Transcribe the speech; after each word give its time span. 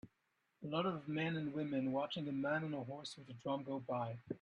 A 0.63 0.67
lot 0.67 0.87
of 0.87 1.07
men 1.07 1.35
and 1.37 1.53
women 1.53 1.91
watching 1.91 2.27
a 2.27 2.31
man 2.31 2.63
on 2.63 2.73
a 2.73 2.83
horse 2.83 3.15
with 3.19 3.29
a 3.29 3.33
drum 3.33 3.63
go 3.63 3.77
by. 3.81 4.17